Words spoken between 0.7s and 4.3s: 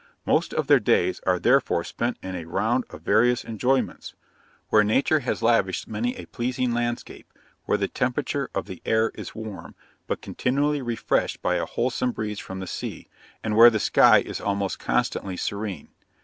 days are therefore spent in a round of various enjoyments,